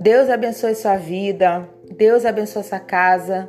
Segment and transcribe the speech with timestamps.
[0.00, 3.48] Deus abençoe sua vida, Deus abençoe sua casa.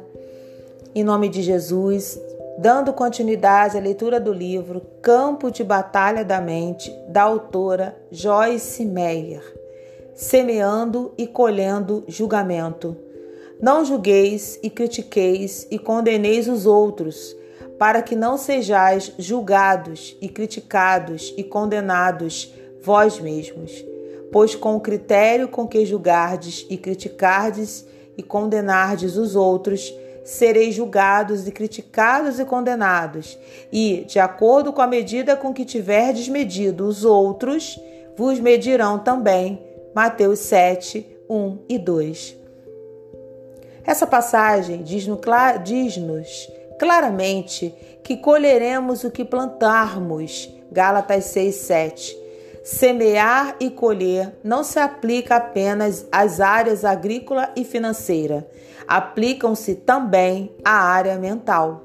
[0.95, 2.17] Em nome de Jesus,
[2.57, 9.43] dando continuidade à leitura do livro Campo de Batalha da Mente, da autora Joyce Meyer.
[10.13, 12.95] Semeando e colhendo julgamento.
[13.59, 17.35] Não julgueis e critiqueis e condeneis os outros,
[17.77, 23.83] para que não sejais julgados e criticados e condenados vós mesmos.
[24.31, 27.85] Pois com o critério com que julgardes e criticardes
[28.17, 29.93] e condenardes os outros,
[30.23, 33.37] sereis julgados e criticados e condenados,
[33.71, 37.79] e, de acordo com a medida com que tiverdes medido os outros,
[38.15, 39.61] vos medirão também.
[39.93, 42.37] Mateus 7, 1 e 2.
[43.85, 45.19] Essa passagem diz-nos
[45.63, 45.97] diz
[46.79, 50.49] claramente que colheremos o que plantarmos.
[50.71, 52.17] Gálatas 6, 7.
[52.63, 58.49] Semear e colher não se aplica apenas às áreas agrícola e financeira,
[58.87, 61.83] aplicam-se também à área mental.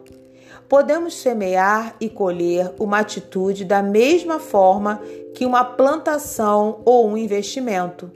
[0.71, 5.03] Podemos semear e colher uma atitude da mesma forma
[5.35, 8.11] que uma plantação ou um investimento.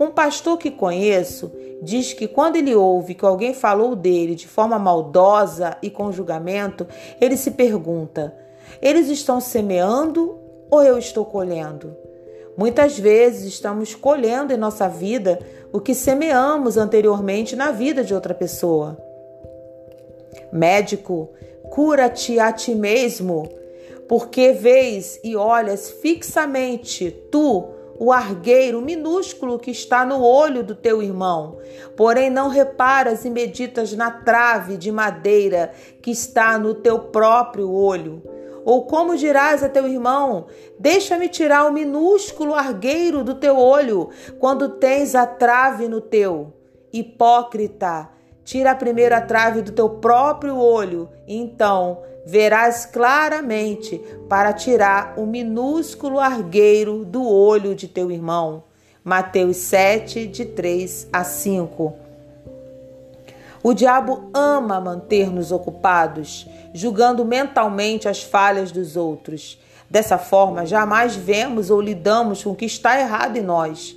[0.00, 1.52] Um pastor que conheço
[1.84, 6.86] diz que quando ele ouve que alguém falou dele de forma maldosa e com julgamento,
[7.20, 8.34] ele se pergunta:
[8.80, 10.38] eles estão semeando
[10.70, 11.94] ou eu estou colhendo?
[12.56, 15.38] Muitas vezes estamos colhendo em nossa vida
[15.72, 18.96] o que semeamos anteriormente na vida de outra pessoa.
[20.52, 21.30] Médico,
[21.68, 23.48] cura-te a ti mesmo,
[24.08, 31.02] porque vês e olhas fixamente tu o argueiro minúsculo que está no olho do teu
[31.02, 31.58] irmão,
[31.96, 38.22] porém não reparas e meditas na trave de madeira que está no teu próprio olho.
[38.64, 40.46] Ou como dirás a teu irmão:
[40.78, 46.52] Deixa-me tirar o minúsculo argueiro do teu olho, quando tens a trave no teu?
[46.92, 48.08] Hipócrita,
[48.42, 53.98] tira a primeira trave do teu próprio olho, e então verás claramente
[54.28, 58.64] para tirar o minúsculo argueiro do olho de teu irmão.
[59.02, 61.94] Mateus 7, de 3 a 5.
[63.62, 69.58] O diabo ama manter-nos ocupados, julgando mentalmente as falhas dos outros.
[69.88, 73.96] Dessa forma, jamais vemos ou lidamos com o que está errado em nós.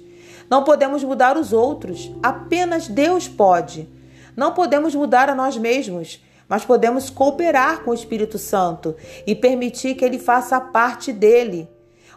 [0.49, 3.87] Não podemos mudar os outros, apenas Deus pode.
[4.35, 9.95] Não podemos mudar a nós mesmos, mas podemos cooperar com o Espírito Santo e permitir
[9.95, 11.69] que ele faça parte dele.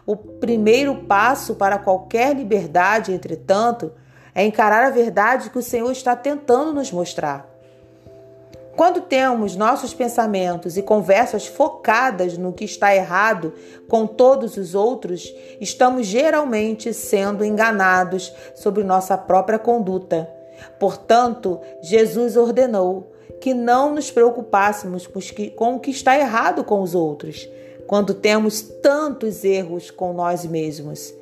[0.05, 3.91] O primeiro passo para qualquer liberdade, entretanto,
[4.33, 7.51] é encarar a verdade que o Senhor está tentando nos mostrar.
[8.75, 13.53] Quando temos nossos pensamentos e conversas focadas no que está errado
[13.87, 20.27] com todos os outros, estamos geralmente sendo enganados sobre nossa própria conduta.
[20.79, 23.10] Portanto, Jesus ordenou
[23.41, 25.09] que não nos preocupássemos
[25.55, 27.49] com o que está errado com os outros,
[27.87, 31.13] quando temos tantos erros com nós mesmos.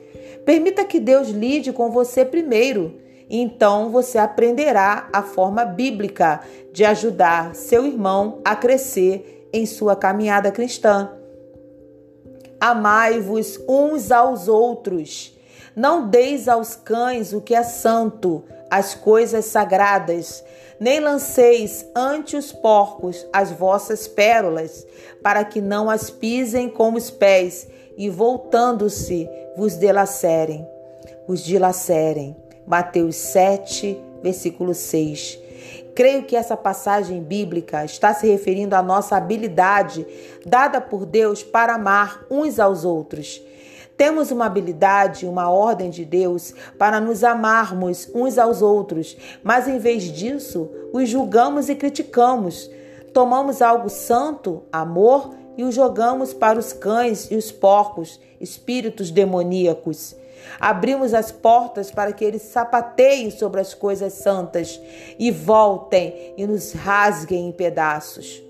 [0.46, 2.96] Permita que Deus lide com você primeiro,
[3.30, 6.42] e então você aprenderá a forma bíblica
[6.74, 11.12] de ajudar seu irmão a crescer em sua caminhada cristã.
[12.60, 15.38] Amai-vos uns aos outros.
[15.76, 20.44] Não deis aos cães o que é santo, as coisas sagradas,
[20.80, 24.86] nem lanceis ante os porcos as vossas pérolas,
[25.22, 27.68] para que não as pisem com os pés
[27.98, 30.66] e voltando-se vos delacerem,
[31.28, 32.36] vos dilacerem.
[32.66, 35.40] Mateus 7, versículo 6.
[35.96, 40.08] Creio que essa passagem bíblica está se referindo à nossa habilidade
[40.46, 43.42] dada por Deus para amar uns aos outros.
[44.00, 49.78] Temos uma habilidade, uma ordem de Deus para nos amarmos uns aos outros, mas em
[49.78, 52.72] vez disso, os julgamos e criticamos.
[53.14, 60.16] Tomamos algo santo, amor, e o jogamos para os cães e os porcos, espíritos demoníacos.
[60.62, 64.80] Abrimos as portas para que eles sapateiem sobre as coisas santas
[65.20, 68.49] e voltem e nos rasguem em pedaços.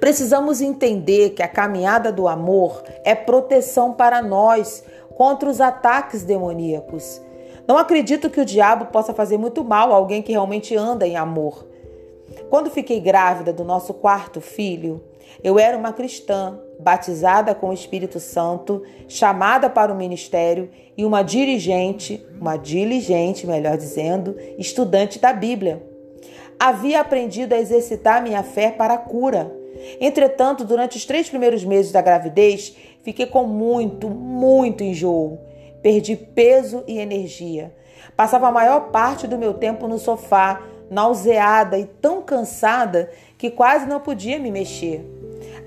[0.00, 4.84] Precisamos entender que a caminhada do amor é proteção para nós
[5.14, 7.20] contra os ataques demoníacos.
[7.66, 11.16] Não acredito que o diabo possa fazer muito mal a alguém que realmente anda em
[11.16, 11.66] amor.
[12.48, 15.02] Quando fiquei grávida do nosso quarto filho,
[15.42, 21.22] eu era uma cristã, batizada com o Espírito Santo, chamada para o ministério e uma
[21.22, 25.82] dirigente, uma diligente, melhor dizendo, estudante da Bíblia.
[26.58, 29.57] Havia aprendido a exercitar minha fé para a cura.
[30.00, 35.38] Entretanto, durante os três primeiros meses da gravidez, fiquei com muito, muito enjoo.
[35.82, 37.74] Perdi peso e energia.
[38.16, 40.60] Passava a maior parte do meu tempo no sofá,
[40.90, 45.04] nauseada e tão cansada que quase não podia me mexer.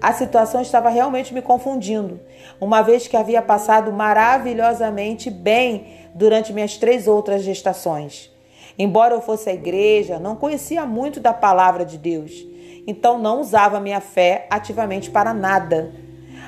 [0.02, 2.20] A situação estava realmente me confundindo,
[2.60, 5.86] uma vez que havia passado maravilhosamente bem
[6.16, 8.32] durante minhas três outras gestações.
[8.78, 12.46] Embora eu fosse à igreja, não conhecia muito da palavra de Deus,
[12.86, 15.92] então não usava minha fé ativamente para nada.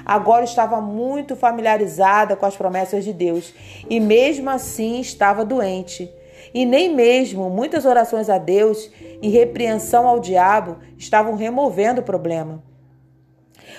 [0.06, 3.54] Agora estava muito familiarizada com as promessas de Deus
[3.90, 6.12] e mesmo assim estava doente.
[6.54, 8.92] E nem mesmo muitas orações a Deus
[9.22, 12.62] e repreensão ao diabo estavam removendo o problema.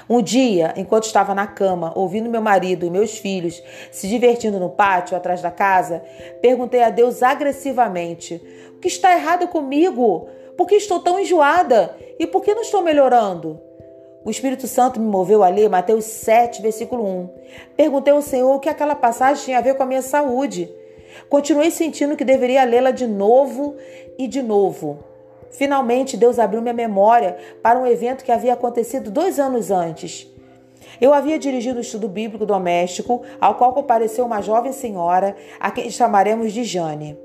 [0.09, 4.71] Um dia, enquanto estava na cama, ouvindo meu marido e meus filhos se divertindo no
[4.71, 6.03] pátio atrás da casa,
[6.43, 8.41] perguntei a Deus agressivamente:
[8.77, 10.29] O que está errado comigo?
[10.57, 11.97] Por que estou tão enjoada?
[12.19, 13.61] E por que não estou melhorando?
[14.25, 17.29] O Espírito Santo me moveu a ler Mateus 7, versículo 1.
[17.77, 20.71] Perguntei ao Senhor o que aquela passagem tinha a ver com a minha saúde.
[21.29, 23.77] Continuei sentindo que deveria lê-la de novo
[24.19, 24.99] e de novo.
[25.51, 30.27] Finalmente, Deus abriu minha memória para um evento que havia acontecido dois anos antes.
[31.01, 35.91] Eu havia dirigido o estudo bíblico doméstico, ao qual compareceu uma jovem senhora, a quem
[35.91, 37.19] chamaremos de Jane.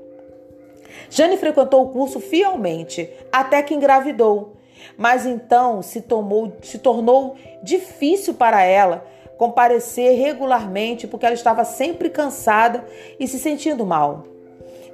[1.08, 4.56] Jane frequentou o curso fielmente, até que engravidou.
[4.96, 9.04] Mas então se, tomou, se tornou difícil para ela
[9.36, 12.84] comparecer regularmente porque ela estava sempre cansada
[13.18, 14.24] e se sentindo mal.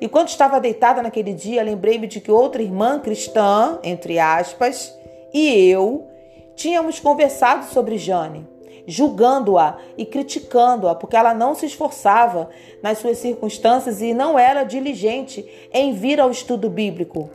[0.00, 4.96] E quando estava deitada naquele dia, lembrei-me de que outra irmã cristã, entre aspas,
[5.32, 6.06] e eu
[6.54, 8.46] tínhamos conversado sobre Jane,
[8.87, 12.49] julgando-a e criticando-a porque ela não se esforçava
[12.83, 17.29] nas suas circunstâncias e não era diligente em vir ao estudo bíblico.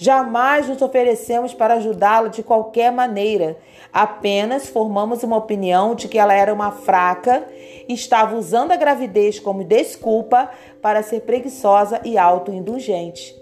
[0.00, 3.56] Jamais nos oferecemos para ajudá-la de qualquer maneira.
[3.92, 7.44] Apenas formamos uma opinião de que ela era uma fraca
[7.88, 10.50] e estava usando a gravidez como desculpa
[10.80, 13.34] para ser preguiçosa e autoindulgente.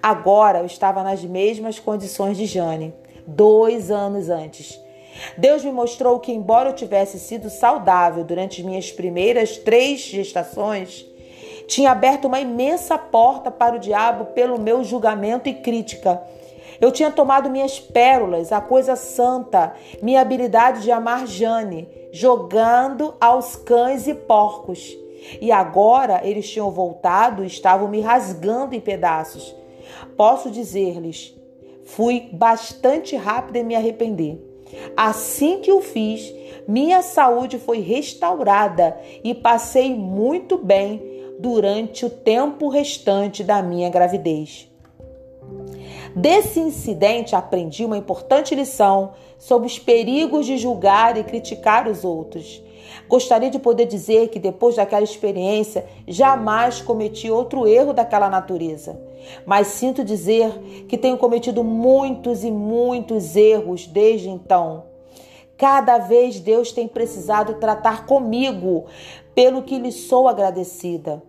[0.00, 2.94] Agora eu estava nas mesmas condições de Jane,
[3.26, 4.83] dois anos antes.
[5.36, 11.06] Deus me mostrou que, embora eu tivesse sido saudável durante minhas primeiras três gestações,
[11.66, 16.22] tinha aberto uma imensa porta para o diabo pelo meu julgamento e crítica.
[16.80, 23.56] Eu tinha tomado minhas pérolas, a coisa santa, minha habilidade de amar Jane, jogando aos
[23.56, 24.96] cães e porcos.
[25.40, 29.54] E agora eles tinham voltado e estavam me rasgando em pedaços.
[30.16, 31.34] Posso dizer-lhes,
[31.84, 34.53] fui bastante rápida em me arrepender.
[34.96, 36.34] Assim que o fiz,
[36.66, 41.02] minha saúde foi restaurada e passei muito bem
[41.38, 44.68] durante o tempo restante da minha gravidez.
[46.14, 52.62] Desse incidente aprendi uma importante lição sobre os perigos de julgar e criticar os outros.
[53.08, 58.98] Gostaria de poder dizer que depois daquela experiência jamais cometi outro erro daquela natureza.
[59.46, 64.84] Mas sinto dizer que tenho cometido muitos e muitos erros desde então.
[65.56, 68.86] Cada vez Deus tem precisado tratar comigo,
[69.34, 71.22] pelo que lhe sou agradecida.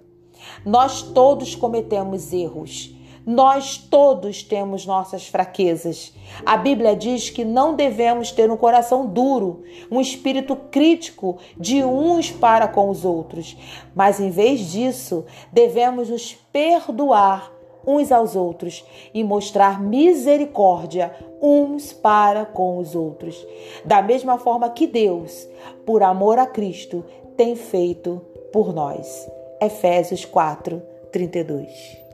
[0.66, 2.96] Nós todos cometemos erros.
[3.26, 6.14] Nós todos temos nossas fraquezas.
[6.46, 12.30] A Bíblia diz que não devemos ter um coração duro, um espírito crítico de uns
[12.30, 13.58] para com os outros,
[13.96, 17.52] mas em vez disso, devemos nos perdoar
[17.88, 23.46] uns aos outros e mostrar misericórdia uns para com os outros,
[23.84, 25.48] da mesma forma que Deus,
[25.86, 27.04] por amor a Cristo,
[27.38, 29.30] tem feito por nós.
[29.62, 32.06] Efésios 4, 32.